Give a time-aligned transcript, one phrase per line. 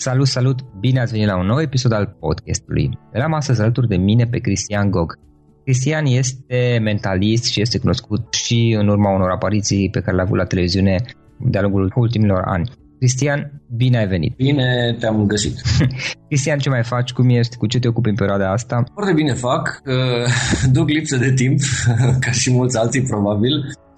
[0.00, 0.60] Salut, salut!
[0.80, 2.98] Bine ați venit la un nou episod al podcastului.
[3.12, 5.18] L-am astăzi alături de mine pe Cristian Gog.
[5.64, 10.36] Cristian este mentalist și este cunoscut și în urma unor apariții pe care le-a avut
[10.36, 10.96] la televiziune
[11.38, 12.70] de-a lungul ultimilor ani.
[12.98, 14.36] Cristian, bine ai venit!
[14.36, 15.60] Bine te-am găsit!
[16.28, 17.12] Cristian, ce mai faci?
[17.12, 17.56] Cum ești?
[17.56, 18.84] Cu ce te ocupi în perioada asta?
[18.92, 19.82] Foarte bine fac.
[20.72, 21.60] Duc lipsă de timp,
[22.24, 23.52] ca și mulți alții probabil.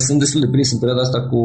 [0.07, 1.37] Sunt destul de prins în perioada asta cu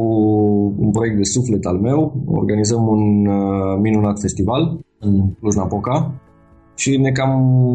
[0.78, 2.24] un proiect de suflet al meu.
[2.26, 6.14] Organizăm un uh, minunat festival în Cluj-Napoca
[6.76, 7.32] și ne cam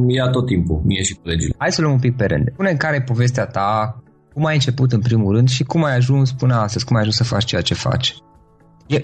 [0.08, 1.54] ia tot timpul, mie și colegii.
[1.58, 2.50] Hai să luăm un pic pe rând.
[2.56, 4.02] Pune în care povestea ta,
[4.34, 7.16] cum ai început în primul rând și cum ai ajuns până astăzi, cum ai ajuns
[7.16, 8.16] să faci ceea ce faci.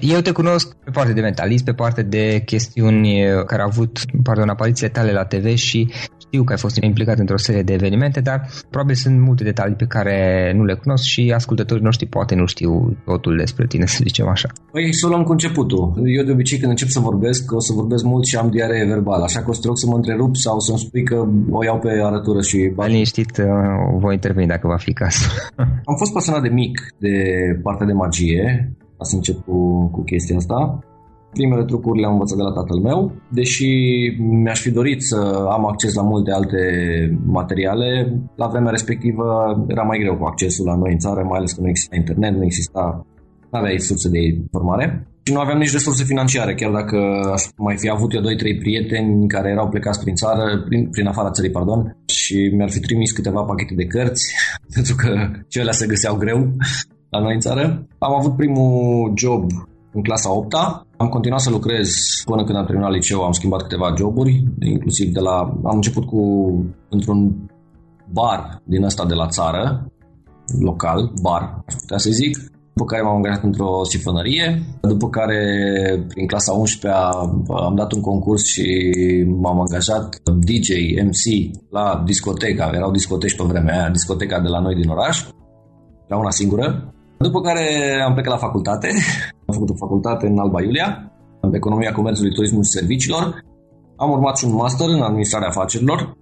[0.00, 4.48] Eu te cunosc pe partea de mentalist, pe partea de chestiuni care au avut, pardon,
[4.48, 5.88] aparițiile tale la TV și
[6.18, 9.84] știu că ai fost implicat într-o serie de evenimente, dar probabil sunt multe detalii pe
[9.84, 14.28] care nu le cunosc și ascultătorii noștri poate nu știu totul despre tine, să zicem
[14.28, 14.48] așa.
[14.72, 15.92] Păi să o luăm cu începutul.
[16.16, 19.24] Eu de obicei când încep să vorbesc, o să vorbesc mult și am diaree verbală,
[19.24, 21.78] așa că o să te rog să mă întrerup sau să-mi spui că o iau
[21.78, 22.70] pe arătură și...
[22.74, 22.92] Bani.
[22.92, 23.46] Liniștit, uh,
[23.98, 25.30] voi interveni dacă va fi cazul.
[25.90, 27.14] am fost pasionat de mic de
[27.62, 30.78] partea de magie, ca să încep cu, cu chestia asta.
[31.32, 33.68] Primele trucuri le-am învățat de la tatăl meu, deși
[34.18, 36.60] mi-aș fi dorit să am acces la multe alte
[37.26, 39.24] materiale, la vremea respectivă
[39.66, 42.32] era mai greu cu accesul la noi în țară, mai ales că nu exista internet,
[42.34, 43.06] nu exista,
[43.50, 46.98] nu aveai surse de informare și nu aveam nici resurse financiare, chiar dacă
[47.32, 48.24] aș mai fi avut eu 2-3
[48.58, 53.12] prieteni care erau plecați prin țară, prin, prin afara țării, pardon, și mi-ar fi trimis
[53.12, 54.34] câteva pachete de cărți,
[54.74, 56.52] pentru că cele se găseau greu
[57.10, 57.86] la noi în țară.
[57.98, 59.50] Am avut primul job
[59.92, 60.54] în clasa 8
[60.96, 61.88] Am continuat să lucrez
[62.24, 65.38] până când am terminat liceu, am schimbat câteva joburi, inclusiv de la...
[65.64, 66.20] Am început cu
[66.88, 67.50] într-un
[68.12, 69.92] bar din ăsta de la țară,
[70.60, 72.38] local, bar, aș putea să zic,
[72.72, 75.40] după care m-am angajat într-o sifănărie, după care
[76.08, 77.00] prin clasa 11
[77.48, 78.66] am dat un concurs și
[79.26, 80.68] m-am angajat DJ,
[81.04, 85.24] MC la discoteca, erau discoteci pe vremea aia, discoteca de la noi din oraș,
[86.08, 87.64] la una singură, după care
[88.06, 88.88] am plecat la facultate,
[89.46, 93.44] am făcut o facultate în Alba Iulia, în economia comerțului, turismului și serviciilor.
[93.96, 96.16] Am urmat și un master în administrarea afacerilor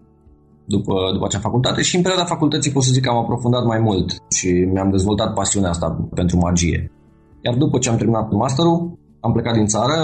[0.65, 3.79] după, după acea facultate și în perioada facultății pot să zic că am aprofundat mai
[3.79, 6.93] mult și mi-am dezvoltat pasiunea asta pentru magie.
[7.41, 9.95] Iar după ce am terminat masterul, am plecat din țară,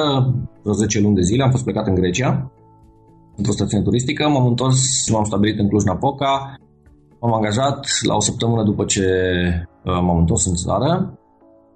[0.63, 2.51] vreo 10 luni de zile, am fost plecat în Grecia,
[3.37, 6.55] într-o stațiune turistică, m-am întors, m-am stabilit în Cluj-Napoca,
[7.21, 11.19] m-am angajat la o săptămână după ce uh, m-am întors în țară.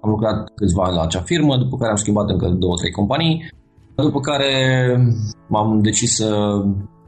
[0.01, 3.51] Am lucrat câțiva ani la acea firmă, după care am schimbat încă două, trei companii,
[3.95, 4.51] după care
[5.47, 6.61] m-am decis să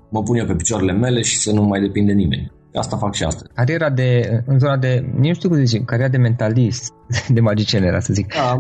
[0.10, 2.52] mă pun eu pe picioarele mele și să nu mai depinde nimeni.
[2.74, 3.52] Asta fac și astăzi.
[3.54, 6.94] Cariera de, în zona de, nu știu cum să zic, cariera de mentalist,
[7.36, 8.34] de magician era să zic.
[8.34, 8.58] Da,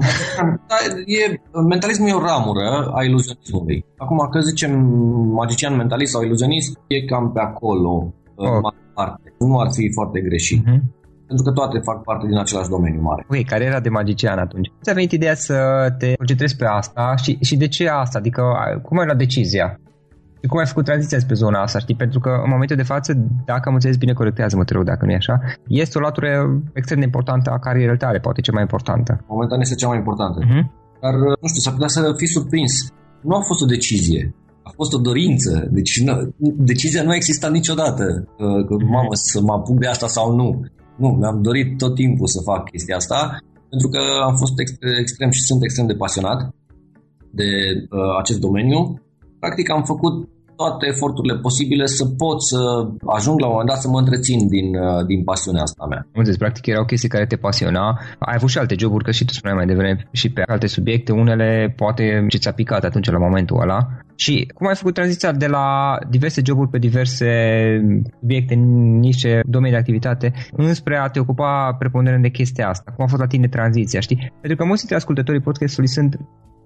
[0.68, 0.76] da
[1.06, 3.86] e, mentalismul e o ramură a iluzionismului.
[3.98, 4.80] Acum, că zicem
[5.34, 8.14] magician mentalist sau iluzionist, e cam pe acolo.
[8.36, 9.34] Oh parte.
[9.40, 10.62] Nu ar fi foarte greșit.
[10.64, 10.80] Uh-huh.
[11.28, 13.26] Pentru că toate fac parte din același domeniu mare.
[13.30, 14.72] Ok, cariera de magician atunci.
[14.84, 15.56] Ți-a venit ideea să
[15.98, 18.18] te concentrezi pe asta și, și de ce asta?
[18.18, 18.42] Adică
[18.84, 19.80] cum ai luat decizia?
[20.42, 21.96] Și cum ai făcut tranziția spre zona asta, știi?
[21.96, 23.14] Pentru că în momentul de față,
[23.46, 26.30] dacă am înțeles bine, corectează-mă, te rog, dacă nu e așa, este o latură
[26.74, 29.24] extrem de importantă a carierei tale, poate cea mai importantă.
[29.28, 30.40] Momentan este cea mai importantă.
[30.40, 30.64] Uh-huh.
[31.02, 32.74] Dar, nu știu, s-ar putea să fii surprins.
[33.22, 34.36] Nu a fost o decizie
[34.68, 35.68] a fost o dorință.
[35.72, 36.14] Deci nu,
[36.72, 38.04] decizia nu a existat niciodată.
[38.68, 40.50] Că, mamă, să mă apuc de asta sau nu.
[40.98, 43.38] Nu, mi-am dorit tot timpul să fac chestia asta
[43.70, 44.54] pentru că am fost
[45.00, 46.56] extrem și sunt extrem de pasionat
[47.32, 47.50] de
[47.90, 49.02] uh, acest domeniu.
[49.40, 52.60] Practic am făcut toate eforturile posibile să pot să
[53.18, 56.24] ajung la un moment dat să mă întrețin din, uh, din pasiunea asta mea.
[56.24, 57.86] Deci, practic, erau chestii care te pasiona.
[58.20, 61.12] Ai avut și alte joburi, că și tu spuneai mai devreme, și pe alte subiecte,
[61.12, 63.88] unele poate ce ți-a picat atunci la momentul ăla.
[64.16, 67.30] Și cum ai făcut tranziția de la diverse joburi pe diverse
[68.20, 68.54] subiecte,
[69.08, 72.92] niște domenii de activitate, înspre a te ocupa preponderent de chestia asta?
[72.96, 74.32] Cum a fost la tine tranziția, știi?
[74.40, 76.18] Pentru că mulți dintre ascultătorii podcastului sunt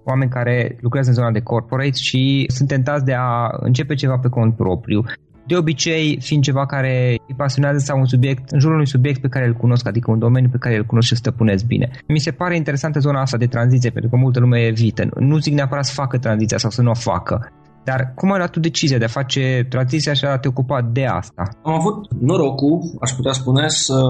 [0.04, 4.28] oameni care lucrează în zona de corporate și sunt tentați de a începe ceva pe
[4.28, 5.04] cont propriu.
[5.46, 9.28] De obicei, fiind ceva care îi pasionează sau un subiect, în jurul unui subiect pe
[9.28, 11.90] care îl cunosc, adică un domeniu pe care îl cunosc și stăpânesc bine.
[12.08, 15.08] Mi se pare interesantă zona asta de tranziție, pentru că multă lume evită.
[15.18, 17.52] Nu zic neapărat să facă tranziția sau să nu o facă,
[17.84, 21.04] dar cum ai luat tu decizia de a face tranziția și a te ocupa de
[21.04, 21.42] asta?
[21.62, 24.00] Am avut norocul, aș putea spune, să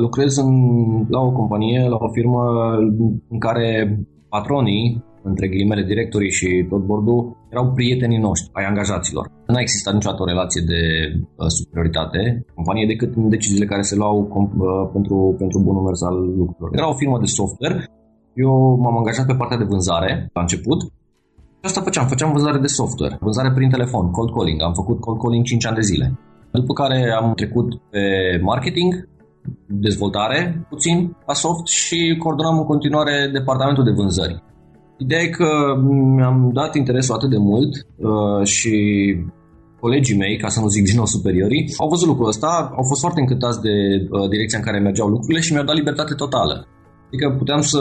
[0.00, 0.50] lucrez în,
[1.08, 2.42] la o companie, la o firmă
[3.28, 3.98] în care
[4.28, 9.30] patronii între ghilimele directorii și tot bordul, erau prietenii noștri, ai angajaților.
[9.46, 10.80] Nu a existat niciodată o relație de
[11.12, 16.16] uh, superioritate companie decât în deciziile care se luau uh, pentru, pentru bunul mers al
[16.40, 16.70] lucrurilor.
[16.72, 17.76] Era o firmă de software,
[18.34, 20.80] eu m-am angajat pe partea de vânzare la început
[21.60, 25.20] și asta făceam, făceam vânzare de software, vânzare prin telefon, cold calling, am făcut cold
[25.22, 26.18] calling 5 ani de zile.
[26.52, 28.00] După care am trecut pe
[28.42, 29.08] marketing,
[29.66, 34.42] dezvoltare puțin la soft și coordonam în continuare departamentul de vânzări.
[35.04, 35.50] Ideea e că
[36.16, 38.74] mi-am dat interesul atât de mult uh, și
[39.80, 43.00] colegii mei, ca să nu zic din nou superiorii, au văzut lucrul ăsta, au fost
[43.00, 43.74] foarte încântați de
[44.10, 46.66] uh, direcția în care mergeau lucrurile și mi-au dat libertate totală.
[47.06, 47.80] Adică puteam să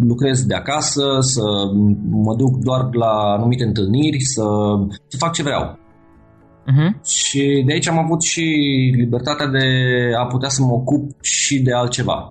[0.00, 1.42] lucrez de acasă, să
[2.10, 4.44] mă duc doar la anumite întâlniri, să,
[5.06, 5.78] să fac ce vreau.
[6.70, 6.90] Uh-huh.
[7.04, 8.44] Și de aici am avut și
[8.96, 9.66] libertatea de
[10.18, 12.28] a putea să mă ocup și de altceva.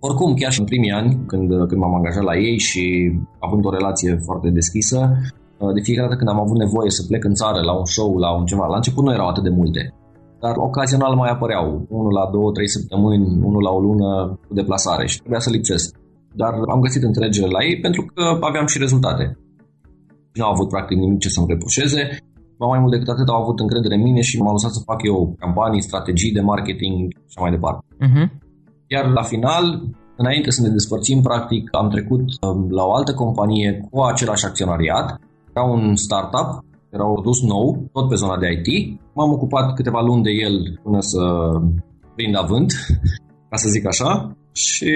[0.00, 2.82] Oricum, chiar și în primii ani, când, când m-am angajat la ei și
[3.38, 4.98] având o relație foarte deschisă,
[5.74, 8.30] de fiecare dată când am avut nevoie să plec în țară la un show, la
[8.38, 9.94] un ceva, la început nu erau atât de multe,
[10.40, 15.06] dar ocazional mai apăreau, unul la două, trei săptămâni, unul la o lună cu deplasare
[15.06, 15.88] și trebuia să lipsesc.
[16.34, 19.38] Dar am găsit înțelegere la ei pentru că aveam și rezultate.
[20.34, 22.02] Nu au avut practic nimic ce să-mi reproșeze,
[22.58, 25.00] ba mai mult decât atât au avut încredere în mine și m-au lăsat să fac
[25.02, 27.80] eu campanii, strategii de marketing și așa mai departe.
[28.06, 28.26] Uh-huh.
[28.92, 29.82] Iar la final,
[30.16, 35.20] înainte să ne despărțim, practic, am trecut um, la o altă companie cu același acționariat.
[35.54, 39.00] Era un startup, era un produs nou, tot pe zona de IT.
[39.14, 41.20] M-am ocupat câteva luni de el până să
[42.14, 42.72] prind avânt,
[43.50, 44.92] ca să zic așa și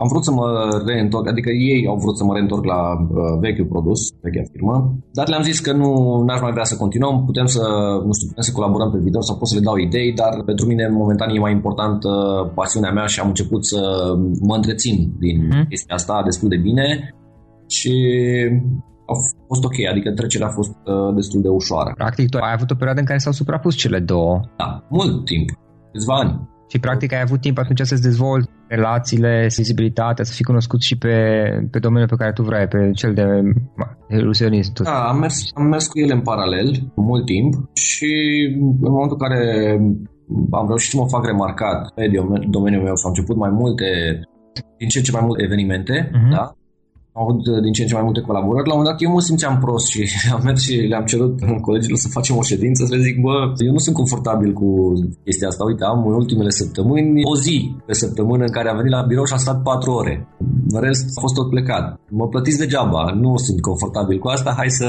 [0.00, 0.46] am vrut să mă
[0.86, 4.76] reîntorc, adică ei au vrut să mă reîntorc la uh, vechiul produs, vechea firmă,
[5.12, 7.62] dar le-am zis că nu n-aș mai vrea să continuăm, putem să,
[8.06, 10.66] nu știu, putem să colaborăm pe viitor sau pot să le dau idei, dar pentru
[10.66, 13.80] mine momentan e mai important uh, pasiunea mea și am început să
[14.48, 15.64] mă întrețin din mm.
[15.68, 17.14] chestia asta destul de bine
[17.66, 17.94] și
[19.06, 19.14] a
[19.46, 21.92] fost ok, adică trecerea a fost uh, destul de ușoară.
[21.94, 24.40] Practic, tu ai avut o perioadă în care s-au suprapus cele două.
[24.56, 25.48] Da, mult timp,
[25.92, 26.48] câțiva ani.
[26.68, 31.14] Și practic ai avut timp atunci să-ți dezvolți relațiile, sensibilitatea, să fii cunoscut și pe,
[31.70, 33.26] pe domeniul pe care tu vrei, pe cel de
[34.08, 34.72] ilusionism.
[34.82, 38.10] Da, am mers, am mers cu ele în paralel mult timp și
[38.60, 39.40] în momentul în care
[40.50, 42.10] am reușit să mă fac remarcat pe
[42.48, 43.86] domeniul meu, s-au început mai multe,
[44.78, 46.30] din ce în ce mai multe evenimente, uh-huh.
[46.30, 46.56] da?
[47.16, 48.68] Am avut uh, din ce în ce mai multe colaborări.
[48.68, 50.00] La un moment dat eu mă simțeam prost și
[50.34, 51.34] am mers și le-am cerut
[51.66, 54.68] colegilor să facem o ședință, să le zic, bă, eu nu sunt confortabil cu
[55.24, 55.64] chestia asta.
[55.64, 59.24] Uite, am în ultimele săptămâni o zi pe săptămână în care am venit la birou
[59.24, 60.28] și am stat patru ore.
[60.68, 62.00] În rest a fost tot plecat.
[62.10, 64.88] Mă plătiți degeaba, nu sunt confortabil cu asta, hai să,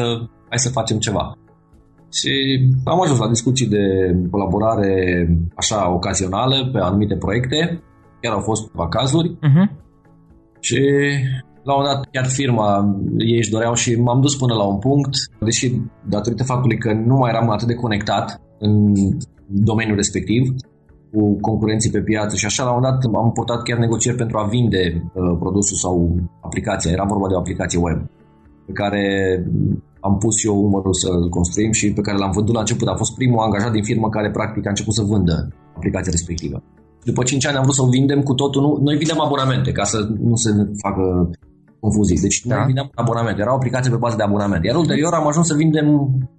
[0.50, 1.38] hai să facem ceva.
[2.12, 2.32] Și
[2.84, 3.86] am ajuns la discuții de
[4.32, 4.92] colaborare
[5.56, 7.82] așa ocazională pe anumite proiecte.
[8.22, 9.30] Chiar au fost cazuri.
[9.36, 9.86] Uh-huh.
[10.60, 10.80] Și
[11.68, 12.68] la un dat chiar firma,
[13.18, 15.72] ei își doreau și m-am dus până la un punct, deși
[16.10, 18.94] datorită faptului că nu mai eram atât de conectat în
[19.48, 20.56] domeniul respectiv,
[21.12, 24.48] cu concurenții pe piață și așa, la un dat am portat chiar negocieri pentru a
[24.48, 26.92] vinde uh, produsul sau aplicația.
[26.92, 28.00] Era vorba de o aplicație web
[28.66, 29.04] pe care
[30.00, 32.88] am pus eu umărul să-l construim și pe care l-am vândut la început.
[32.88, 35.36] A fost primul angajat din firmă care practic a început să vândă
[35.76, 36.64] aplicația respectivă.
[37.04, 38.62] După 5 ani am vrut să o vindem cu totul.
[38.62, 40.50] Nu, noi vindem abonamente ca să nu se
[40.84, 41.30] facă
[41.80, 42.20] confuzii.
[42.28, 42.56] Deci da.
[42.56, 44.64] noi vindeam abonamente, era o aplicație pe bază de abonament.
[44.64, 45.88] Iar ulterior am ajuns să vindem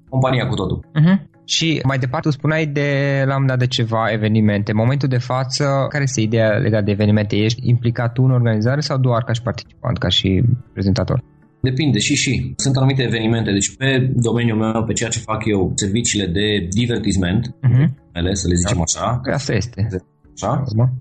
[0.09, 0.85] compania cu totul.
[1.01, 1.17] Uh-huh.
[1.45, 2.89] Și mai departe spuneai de,
[3.27, 4.71] l-am dat de ceva evenimente.
[4.71, 7.37] În momentul de față, care este ideea legată de evenimente?
[7.37, 10.43] Ești implicat tu în organizare sau doar ca și participant, ca și
[10.73, 11.23] prezentator?
[11.61, 12.53] Depinde și și.
[12.57, 17.47] Sunt anumite evenimente, deci pe domeniul meu, pe ceea ce fac eu, serviciile de divertisment,
[17.47, 17.89] uh-huh.
[18.33, 18.83] să le zicem da.
[18.83, 19.21] așa.
[19.33, 19.87] Asta este.
[20.35, 20.63] Așa?
[20.67, 20.93] Urmă.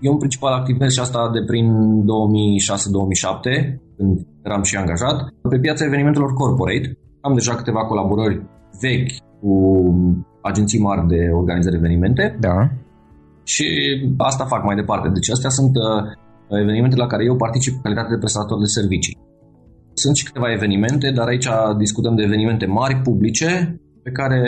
[0.00, 1.66] Eu în principal activez și asta de prin
[2.02, 5.16] 2006-2007, când eram și angajat,
[5.48, 6.98] pe piața evenimentelor corporate.
[7.20, 8.46] Am deja câteva colaborări
[8.80, 9.52] vechi cu
[10.42, 12.36] agenții mari de organizare evenimente.
[12.40, 12.70] Da.
[13.44, 13.66] Și
[14.16, 15.08] asta fac mai departe.
[15.08, 19.18] Deci astea sunt uh, evenimente la care eu particip în calitate de prestator de servicii.
[19.94, 21.48] Sunt și câteva evenimente, dar aici
[21.78, 24.40] discutăm de evenimente mari, publice, pe care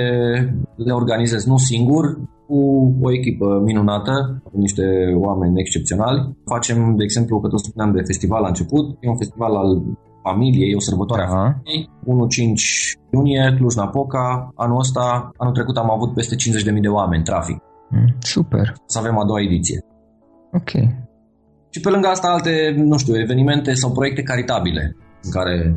[0.76, 2.58] le organizez nu singur, cu
[3.02, 4.84] o echipă minunată, cu niște
[5.16, 6.36] oameni excepționali.
[6.44, 9.82] Facem, de exemplu, că tot spuneam de festival la început, e un festival al
[10.22, 16.14] familiei, e o sărbătoare a familiei, 1-5 iunie, Cluj-Napoca, anul ăsta, anul trecut am avut
[16.14, 16.34] peste
[16.74, 17.58] 50.000 de oameni trafic.
[17.90, 18.74] Mm, super.
[18.86, 19.84] Să avem a doua ediție.
[20.52, 20.70] Ok.
[21.70, 25.76] Și pe lângă asta alte, nu știu, evenimente sau proiecte caritabile în care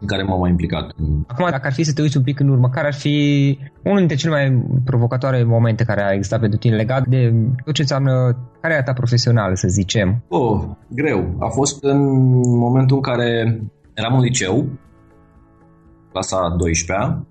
[0.00, 0.90] în care m-am mai implicat.
[1.26, 3.98] Acum, dacă ar fi să te uiți un pic în urmă, care ar fi unul
[3.98, 7.34] dintre cele mai provocatoare momente care a existat pentru tine legat de
[7.64, 10.22] tot ce înseamnă cariera ta profesională, să zicem?
[10.28, 11.36] Oh, greu.
[11.38, 11.98] A fost în
[12.58, 13.60] momentul în care
[13.94, 14.66] eram în liceu,
[16.12, 17.26] clasa 12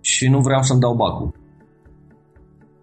[0.00, 1.34] și nu vreau să-mi dau bacul.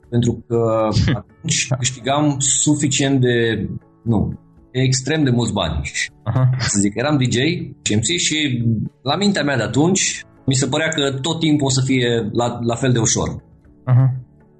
[0.09, 0.87] Pentru că
[1.19, 3.67] atunci câștigam suficient de...
[4.03, 4.39] Nu,
[4.71, 5.81] extrem de mulți bani.
[6.23, 6.49] Aha.
[6.59, 7.37] Să zic, eram DJ
[7.81, 8.63] și MC și
[9.01, 12.59] la mintea mea de atunci mi se părea că tot timpul o să fie la,
[12.61, 13.43] la fel de ușor.
[13.83, 14.13] Aha.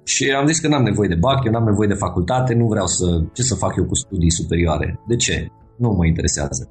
[0.04, 2.86] Și am zis că n-am nevoie de BAC, eu n-am nevoie de facultate, nu vreau
[2.86, 3.22] să...
[3.32, 5.00] Ce să fac eu cu studii superioare?
[5.06, 5.46] De ce?
[5.76, 6.68] Nu mă interesează.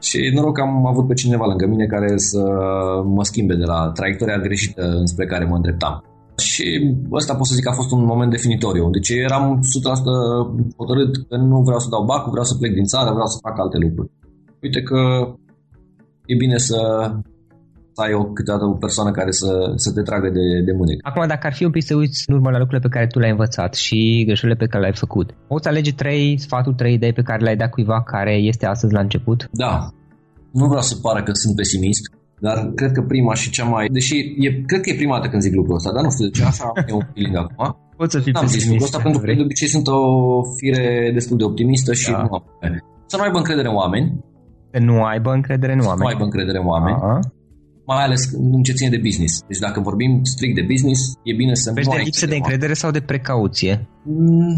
[0.00, 2.42] Și noroc că am avut pe cineva lângă mine care să
[3.04, 6.04] mă schimbe de la traiectoria greșită înspre care mă îndreptam.
[6.36, 8.90] Și ăsta pot să zic că a fost un moment definitoriu.
[8.90, 9.60] Deci eram
[10.72, 13.38] 100% hotărât că nu vreau să dau bacul, vreau să plec din țară, vreau să
[13.42, 14.10] fac alte lucruri.
[14.62, 15.00] Uite că
[16.26, 16.78] e bine să,
[17.92, 21.00] să ai o, câteodată o persoană care să, să te tragă de, de mânecă.
[21.08, 23.18] Acum, dacă ar fi un pic să uiți în urmă la lucrurile pe care tu
[23.18, 27.22] le-ai învățat și greșelile pe care le-ai făcut, poți alege trei sfaturi, trei idei pe
[27.22, 29.48] care le-ai dat cuiva care este astăzi la început?
[29.52, 29.88] Da.
[30.52, 32.02] Nu vreau să pară că sunt pesimist,
[32.46, 33.86] dar cred că prima și cea mai...
[33.98, 36.30] Deși e, cred că e prima dată când zic lucrul ăsta, dar nu știu de
[36.30, 37.76] ce, așa e un feeling acum.
[37.96, 40.00] Poți să fii N-am zis lucrul ăsta pentru că de obicei sunt o
[40.56, 42.22] fire destul de optimistă și da.
[42.22, 42.44] nu am...
[43.06, 44.06] Să nu aibă încredere în oameni.
[44.70, 45.96] Să nu aibă încredere în oameni.
[45.96, 46.96] Să nu aibă încredere în oameni.
[46.96, 47.18] Aha.
[47.86, 49.42] Mai ales în ce ține de business.
[49.48, 52.72] Deci dacă vorbim strict de business, e bine să Vezi nu de lipsă de încredere
[52.72, 53.88] sau de precauție?
[54.04, 54.56] Mm,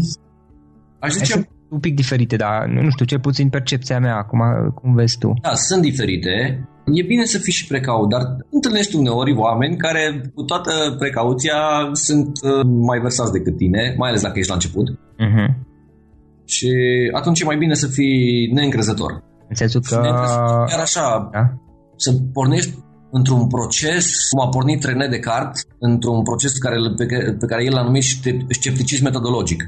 [0.99, 4.41] aș zice tu un pic diferite, dar nu știu, cel puțin percepția mea acum,
[4.75, 5.33] cum vezi tu.
[5.41, 6.67] Da, sunt diferite.
[6.93, 11.55] E bine să fii și precaut, dar întâlnești uneori oameni care, cu toată precauția,
[11.93, 14.89] sunt uh, mai versați decât tine, mai ales dacă ești la început.
[14.89, 15.53] Uh-huh.
[16.45, 16.69] Și
[17.13, 19.23] atunci e mai bine să fii neîncrezător.
[19.49, 19.95] În sensul că...
[20.67, 21.53] Chiar așa, da?
[21.95, 22.73] să pornești
[23.11, 27.73] într-un proces, cum a pornit René Descartes, într-un proces care, pe, care, pe care el
[27.73, 28.03] l-a numit
[28.49, 29.63] scepticism metodologic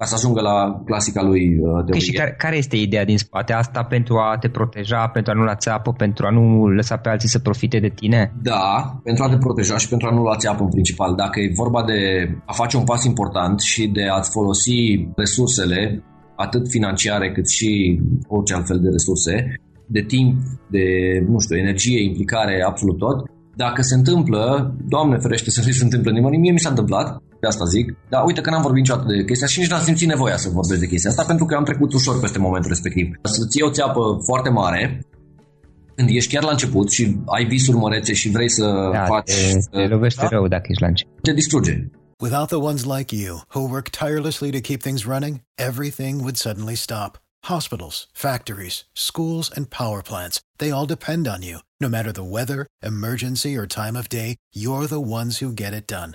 [0.00, 3.18] ca să ajungă la clasica lui uh, de okay, Și care, care este ideea din
[3.18, 3.52] spate?
[3.52, 7.08] Asta pentru a te proteja, pentru a nu lua țeapă, pentru a nu lăsa pe
[7.08, 8.32] alții să profite de tine?
[8.42, 11.14] Da, pentru a te proteja și pentru a nu lua țeapă în principal.
[11.14, 12.00] Dacă e vorba de
[12.44, 16.04] a face un pas important și de a-ți folosi resursele,
[16.36, 20.36] atât financiare cât și orice altfel de resurse, de timp,
[20.70, 20.84] de,
[21.28, 26.10] nu știu, energie, implicare, absolut tot, dacă se întâmplă, Doamne ferește să nu se întâmplă
[26.10, 29.24] nimănui, mie mi s-a întâmplat, de asta zic, dar uite că n-am vorbit niciodată de
[29.24, 31.92] chestia și nici n-am simțit nevoia să vorbesc de chestia asta pentru că am trecut
[31.92, 33.14] ușor peste momentul respectiv.
[33.22, 35.06] Să-ți iei o țeapă foarte mare,
[35.94, 39.32] când ești chiar la început și ai visuri mărețe și vrei să da, faci...
[39.34, 40.28] Te, te lovește da?
[40.28, 41.22] rău dacă ești la început.
[41.22, 41.90] Te distruge.
[42.22, 46.74] Without the ones like you, who work tirelessly to keep things running, everything would suddenly
[46.74, 47.18] stop.
[47.44, 51.58] Hospitals, factories, schools, and power plants, they all depend on you.
[51.80, 55.86] No matter the weather, emergency, or time of day, you're the ones who get it
[55.86, 56.14] done.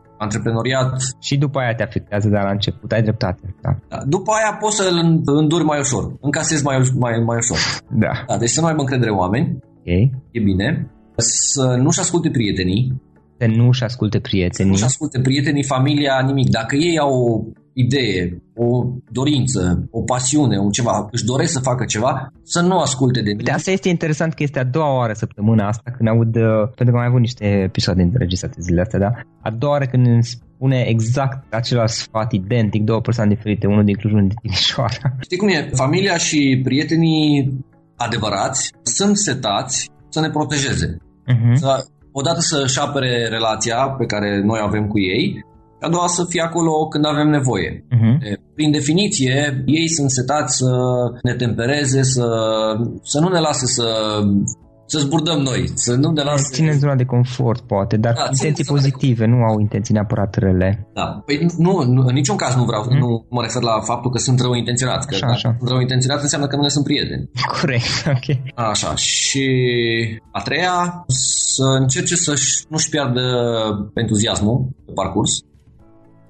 [0.23, 0.89] antreprenoriat.
[1.19, 3.55] Și după aia te afectează de la început, ai dreptate.
[3.61, 3.71] Da.
[3.87, 3.97] Da.
[4.05, 7.57] După aia poți să îl înduri mai ușor, încasezi mai, mai, mai ușor.
[8.03, 8.11] Da.
[8.27, 8.37] da.
[8.37, 10.11] Deci să nu aibă încredere oameni, okay.
[10.31, 13.01] e bine, să nu-și asculte prietenii,
[13.41, 14.71] să nu-și asculte prietenii.
[14.71, 16.49] Nu-și asculte prietenii, familia, nimic.
[16.49, 21.85] Dacă ei au o idee, o dorință, o pasiune, un ceva, își doresc să facă
[21.85, 23.43] ceva, să nu asculte de mine.
[23.43, 26.85] De asta este interesant că este a doua oară săptămâna asta când aud, uh, pentru
[26.85, 29.11] că am mai avut niște episoade înregistrate zilele astea, da?
[29.41, 33.95] A doua oară când îmi spune exact același sfat identic, două persoane diferite, unul din
[33.95, 35.15] Cluj, unul din Timișoara.
[35.25, 35.69] Știi cum e?
[35.73, 37.57] Familia și prietenii
[37.95, 40.97] adevărați sunt setați să ne protejeze.
[41.31, 41.53] Uh-huh.
[41.53, 45.49] Să, odată să-și apere relația pe care noi avem cu ei
[45.81, 47.85] a doua să fie acolo când avem nevoie.
[47.95, 48.15] Uh-huh.
[48.53, 50.71] Prin definiție, ei sunt setați să
[51.21, 52.27] ne tempereze, să,
[53.03, 53.87] să nu ne lase să
[54.91, 56.49] să zburdăm noi, să nu ne lasă...
[56.51, 59.31] Ține zona de confort, poate, dar da, intenții pozitive, de...
[59.31, 60.87] nu au intenții neapărat rele.
[60.93, 62.97] Da, păi nu, nu, în niciun caz nu vreau, mm.
[62.97, 65.55] nu mă refer la faptul că sunt rău intenționați, că așa, așa.
[65.57, 67.29] sunt rău intenționați înseamnă că nu ne sunt prieteni.
[67.59, 68.27] Corect, ok.
[68.55, 69.45] Așa, și
[70.31, 71.05] a treia,
[71.53, 72.33] să încerce să
[72.69, 73.21] nu-și piardă
[73.93, 75.31] entuziasmul pe parcurs,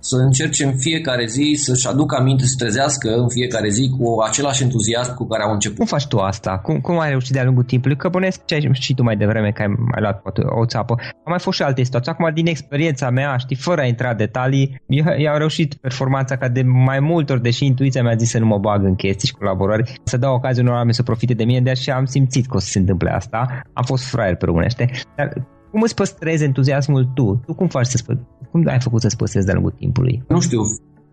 [0.02, 4.64] să încerce în fiecare zi să-și aducă aminte, să trezească în fiecare zi cu același
[4.64, 5.78] entuziasm cu care au început.
[5.78, 6.58] Cum faci tu asta?
[6.58, 7.98] Cum, cum ai reușit de-a lungul timpului?
[7.98, 10.96] Că bănesc ce ai și tu mai devreme că ai mai luat poate, o țapă.
[11.00, 12.12] Am mai fost și alte situații.
[12.12, 16.38] Acum, din experiența mea, știi, fără a intra în detalii, eu, eu am reușit performanța
[16.38, 19.28] ca de mai multe ori, deși intuiția mi-a zis să nu mă bag în chestii
[19.28, 22.48] și colaborări, să dau ocazia unor oameni să profite de mine, de așa am simțit
[22.48, 23.62] că o să se întâmple asta.
[23.74, 24.92] Am fost fraier pe românește.
[25.16, 25.34] Dar
[25.72, 27.42] cum îți păstrezi entuziasmul tu?
[27.46, 28.20] Tu cum faci să spui?
[28.52, 30.24] Cum ai făcut să-ți păstrezi de-a lungul timpului?
[30.28, 30.62] Nu știu,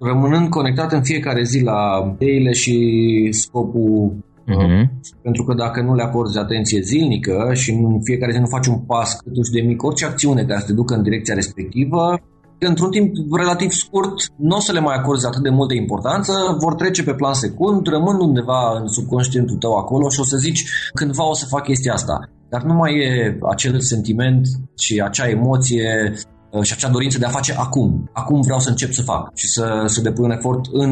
[0.01, 4.89] rămânând conectat în fiecare zi la ideile și scopul Uh-huh.
[5.23, 8.79] Pentru că dacă nu le acorzi atenție zilnică și în fiecare zi nu faci un
[8.79, 12.21] pas cât de mic, orice acțiune care să te ducă în direcția respectivă,
[12.59, 16.75] într-un timp relativ scurt nu o să le mai acorzi atât de multă importanță, vor
[16.75, 21.29] trece pe plan secund, rămân undeva în subconștientul tău acolo și o să zici cândva
[21.29, 22.29] o să fac chestia asta.
[22.49, 24.47] Dar nu mai e acel sentiment
[24.79, 26.13] și acea emoție
[26.51, 28.11] uh, și acea dorință de a face acum.
[28.13, 30.91] Acum vreau să încep să fac și să, să depun un efort în,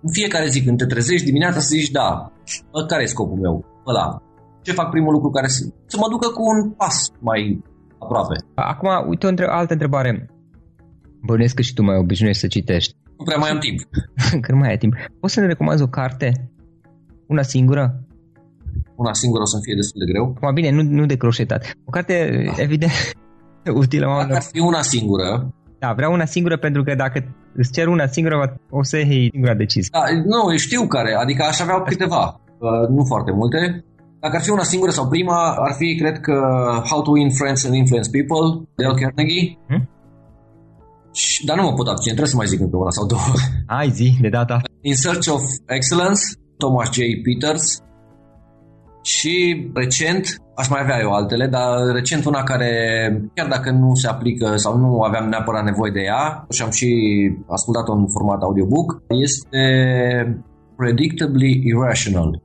[0.00, 2.32] în fiecare zi când te trezești dimineața să zici da,
[2.86, 3.64] care e scopul meu?
[3.86, 4.22] Ăla.
[4.62, 7.62] Ce fac primul lucru care să, să mă ducă cu un pas mai
[7.98, 8.34] aproape.
[8.54, 10.26] Acum, uite o între, altă întrebare.
[11.26, 12.94] Bănuiesc că și tu mai obișnuiești să citești.
[13.18, 13.80] Nu prea mai am timp.
[14.44, 14.94] Când mai ai timp.
[15.20, 16.50] Poți să ne recomanzi o carte?
[17.26, 18.04] Una singură?
[19.04, 20.24] Una singură o să fie destul de greu.
[20.36, 21.62] Acum, bine, nu, nu de croșetat.
[21.88, 22.62] O carte, da.
[22.66, 22.96] evident,
[23.82, 25.28] utilă Dacă ar fi una singură,
[25.82, 27.18] da, vreau una singură pentru că dacă
[27.60, 28.36] îți cer una singură,
[28.70, 29.90] o să iei singura decizie.
[29.92, 33.84] Da, nu, știu care, adică aș avea câteva, uh, nu foarte multe.
[34.20, 36.34] Dacă ar fi una singură sau prima, ar fi, cred că,
[36.90, 38.44] How to Win Friends and Influence People,
[38.76, 39.58] Dale Carnegie.
[39.68, 39.88] Hmm?
[41.12, 43.32] Și, dar nu mă pot abține, trebuie să mai zic încă una sau două.
[43.76, 44.56] Hai zi, de data.
[44.80, 46.22] In Search of Excellence,
[46.56, 46.98] Thomas J.
[47.24, 47.64] Peters.
[49.22, 52.70] Și recent, aș mai avea eu altele, dar recent una care,
[53.34, 56.90] chiar dacă nu se aplică sau nu aveam neapărat nevoie de ea, și am și
[57.48, 59.62] ascultat-o în format audiobook, este
[60.76, 62.42] Predictably Irrational,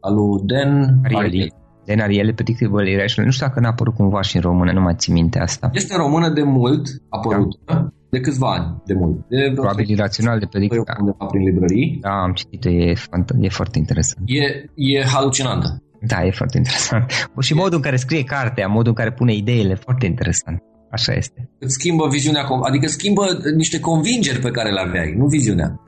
[0.00, 1.52] al lui Dan Ariely.
[1.84, 3.26] Dan Ariely, Predictable Irrational.
[3.26, 5.70] Nu știu dacă n-a apărut cumva și în română, nu mai țin minte asta.
[5.72, 7.58] Este în română de mult apărut.
[7.64, 9.16] Da de câțiva ani, de mult.
[9.28, 10.82] De Probabil irațional de predicție.
[11.00, 11.98] Undeva prin librării.
[12.00, 12.92] Da, am citit e,
[13.40, 14.22] e foarte interesant.
[14.26, 15.82] E, e halucinantă.
[16.00, 17.30] Da, e foarte interesant.
[17.40, 20.62] Și modul în care scrie cartea, modul în care pune ideile, foarte interesant.
[20.90, 21.50] Așa este.
[21.58, 23.22] Îți schimbă viziunea, adică schimbă
[23.56, 25.80] niște convingeri pe care le aveai, nu viziunea.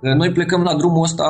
[0.00, 1.24] Noi plecăm la drumul ăsta,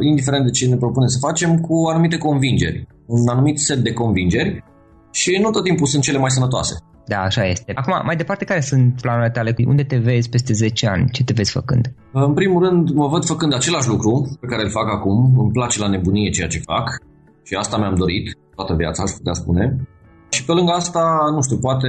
[0.00, 2.86] indiferent de ce ne propunem să facem, cu anumite convingeri.
[3.06, 4.64] Un anumit set de convingeri
[5.12, 6.74] și nu tot timpul sunt cele mai sănătoase.
[7.06, 7.72] Da, așa este.
[7.74, 9.54] Acum, mai departe, care sunt planurile tale?
[9.66, 11.10] Unde te vezi peste 10 ani?
[11.10, 11.94] Ce te vezi făcând?
[12.12, 15.38] În primul rând, mă văd făcând același lucru pe care îl fac acum.
[15.38, 17.02] Îmi place la nebunie ceea ce fac
[17.44, 19.88] și asta mi-am dorit toată viața, aș putea spune.
[20.28, 21.04] Și pe lângă asta,
[21.34, 21.88] nu știu, poate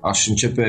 [0.00, 0.66] aș începe,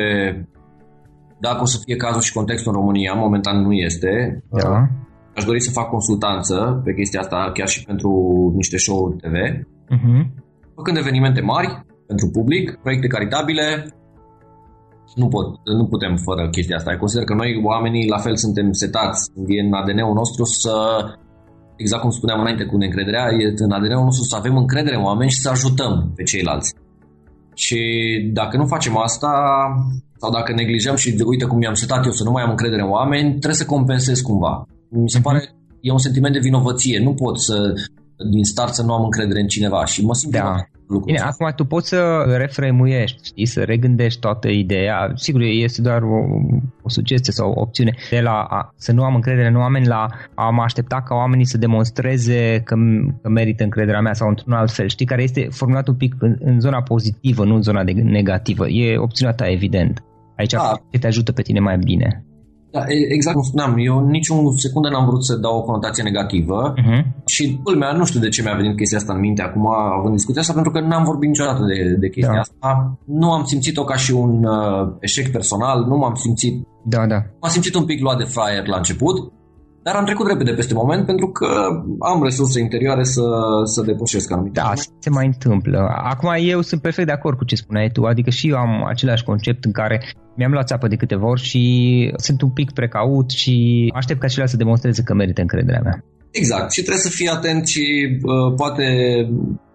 [1.40, 4.88] dacă o să fie cazul și contextul în România, momentan nu este, da.
[5.36, 8.12] aș dori să fac consultanță pe chestia asta, chiar și pentru
[8.56, 9.36] niște show-uri TV,
[9.96, 10.22] uh-huh.
[10.76, 13.68] făcând evenimente mari, pentru public, proiecte caritabile.
[15.16, 15.48] Nu, pot,
[15.80, 16.92] nu putem fără chestia asta.
[16.92, 19.32] Eu consider că noi, oamenii, la fel suntem setați.
[19.48, 20.76] E în ADN-ul nostru să,
[21.82, 25.32] exact cum spuneam înainte cu neîncrederea, e în ADN-ul nostru să avem încredere în oameni
[25.32, 26.74] și să ajutăm pe ceilalți.
[27.54, 27.80] Și
[28.34, 29.32] dacă nu facem asta,
[30.18, 32.90] sau dacă neglijăm și uite cum mi-am setat eu să nu mai am încredere în
[32.90, 34.68] oameni, trebuie să compensez cumva.
[34.90, 35.40] Mi se pare,
[35.82, 37.00] e un sentiment de vinovăție.
[37.00, 37.74] Nu pot să,
[38.32, 40.56] din start, să nu am încredere în cineva și mă simt da
[40.92, 45.12] lucrul Bine, acum tu poți să refremuiești, știi, să regândești toată ideea.
[45.16, 46.20] Sigur, este doar o,
[46.82, 50.08] o sugestie sau o opțiune de la a, să nu am încredere în oameni la
[50.36, 52.76] a mă aștepta ca oamenii să demonstreze că,
[53.22, 56.36] că merită încrederea mea sau într-un alt fel, știi, care este formulat un pic în,
[56.40, 58.68] în zona pozitivă, nu în zona de negativă.
[58.68, 60.04] E opțiunea ta, evident.
[60.38, 60.82] Aici da.
[60.92, 62.26] ce te ajută pe tine mai bine.
[62.72, 67.26] Da, exact cum spuneam, eu niciun secundă n-am vrut să dau o conotație negativă uh-huh.
[67.26, 69.68] și culmea, nu știu de ce mi-a venit chestia asta în minte acum
[70.00, 72.40] având discuția asta, pentru că n-am vorbit niciodată de, de chestia da.
[72.40, 72.98] asta.
[73.06, 76.68] Nu am simțit-o ca și un uh, eșec personal, nu m-am simțit...
[76.84, 77.16] Da, da.
[77.16, 79.32] M-am simțit un pic luat de fraier la început,
[79.84, 81.48] dar am trecut repede peste moment pentru că
[82.00, 83.24] am resurse interioare să,
[83.64, 85.80] să depășesc anumite Da, se mai întâmplă.
[86.04, 89.24] Acum eu sunt perfect de acord cu ce spuneai tu, adică și eu am același
[89.24, 90.02] concept în care
[90.36, 91.64] mi-am luat țapă de câteva ori și
[92.16, 93.56] sunt un pic precaut și
[93.96, 96.04] aștept ca ceilalți să demonstreze că merită încrederea mea.
[96.32, 97.86] Exact, și trebuie să fii atent și
[98.22, 98.86] uh, poate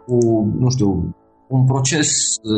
[0.07, 0.17] cu,
[0.59, 1.17] nu știu,
[1.49, 2.09] un proces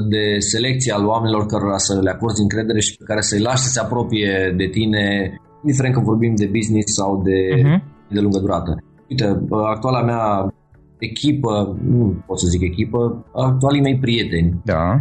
[0.08, 3.68] de selecție al oamenilor cărora să le acorzi încredere și pe care să-i lași să
[3.68, 7.82] se apropie de tine indiferent că vorbim de business sau de, uh-huh.
[8.08, 8.82] de lungă durată.
[9.08, 10.54] Uite, actuala mea
[10.98, 14.60] echipă, nu pot să zic echipă, actualii mei prieteni.
[14.64, 15.00] Da.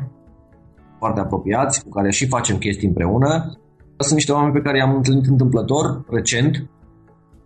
[0.97, 3.57] Foarte apropiați, cu care și facem chestii împreună.
[3.97, 6.69] Sunt niște oameni pe care i-am întâlnit întâmplător, recent,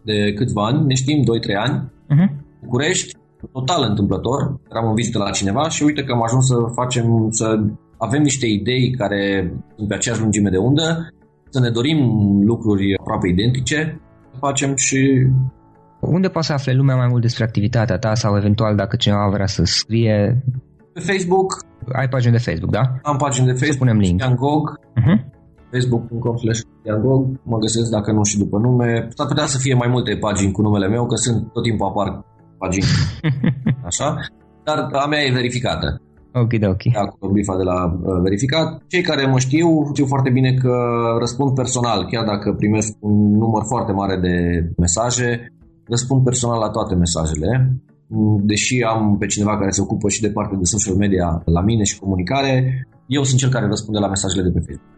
[0.04, 1.26] de câțiva ani, ne știm 2-3
[1.58, 2.40] ani, uh-huh.
[2.62, 3.16] București,
[3.52, 7.60] total întâmplător, eram în vizită la cineva și uite că am ajuns să facem, să
[7.98, 11.14] avem niște idei care sunt pe aceeași lungime de undă
[11.54, 12.00] să ne dorim
[12.44, 14.02] lucruri aproape identice,
[14.40, 15.00] facem și...
[16.00, 19.46] Unde poate să afle lumea mai mult despre activitatea ta sau eventual dacă cineva vrea
[19.46, 20.44] să scrie?
[20.94, 21.66] Pe Facebook.
[21.94, 22.82] Ai pagină de Facebook, da?
[23.04, 23.74] Am pagină de Facebook.
[23.74, 24.36] Să punem link.
[24.36, 24.80] Gog.
[25.00, 25.18] Uh-huh.
[25.72, 26.62] facebook.com slash
[27.02, 27.40] Gog.
[27.44, 29.08] Mă găsesc dacă nu și după nume.
[29.16, 32.26] S-ar putea să fie mai multe pagini cu numele meu, că sunt tot timpul apar
[32.58, 32.86] pagini.
[33.90, 34.18] Așa?
[34.64, 36.01] Dar a mea e verificată.
[36.34, 36.84] Ok, ok.
[36.94, 38.84] Da, cu brifa de la uh, verificat.
[38.88, 40.74] Cei care mă știu, știu foarte bine că
[41.20, 44.36] răspund personal, chiar dacă primesc un număr foarte mare de
[44.78, 45.54] mesaje,
[45.88, 47.76] răspund personal la toate mesajele.
[48.42, 51.84] Deși am pe cineva care se ocupă și de partea de social media la mine
[51.84, 54.90] și comunicare, eu sunt cel care răspunde la mesajele de pe Facebook.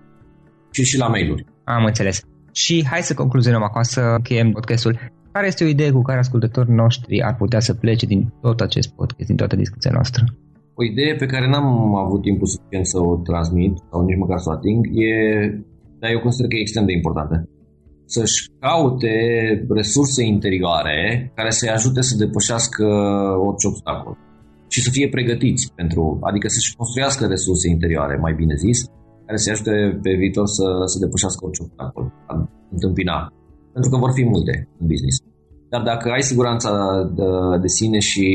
[0.71, 1.45] Și și la mail-uri.
[1.63, 2.21] Am înțeles.
[2.51, 4.99] Și hai să concluzionăm acum, să încheiem podcastul.
[5.31, 8.89] Care este o idee cu care ascultătorii noștri ar putea să plece din tot acest
[8.89, 10.23] podcast, din toată discuția noastră?
[10.79, 14.49] O idee pe care n-am avut timpul suficient să o transmit sau nici măcar să
[14.49, 15.13] o ating e,
[15.99, 17.35] dar eu consider că e extrem de importantă.
[18.05, 19.15] Să-și caute
[19.69, 22.85] resurse interioare care să-i ajute să depășească
[23.47, 24.17] orice obstacol
[24.73, 28.77] și să fie pregătiți pentru, adică să-și construiască resurse interioare, mai bine zis,
[29.25, 32.05] care să-i ajute pe viitor să, să depășească orice obstacol,
[32.75, 33.17] întâmpina.
[33.73, 35.17] Pentru că vor fi multe în business.
[35.69, 36.71] Dar dacă ai siguranța
[37.17, 37.27] de,
[37.61, 38.25] de sine și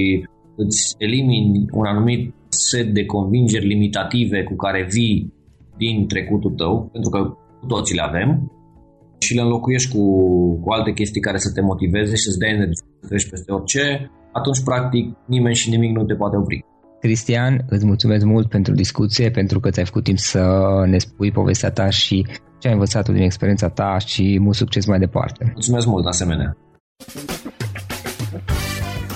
[0.62, 5.33] îți elimini un anumit set de convingeri limitative cu care vii
[5.77, 7.21] din trecutul tău, pentru că
[7.66, 8.53] toți le avem,
[9.18, 10.03] și le înlocuiești cu,
[10.62, 14.11] cu alte chestii care să te motiveze și să-ți dea energie să treci peste orice,
[14.33, 16.64] atunci, practic, nimeni și nimic nu te poate opri.
[17.01, 20.42] Cristian, îți mulțumesc mult pentru discuție, pentru că ți-ai făcut timp să
[20.87, 22.27] ne spui povestea ta și
[22.59, 25.51] ce ai învățat din experiența ta și mult succes mai departe.
[25.53, 26.57] Mulțumesc mult, asemenea.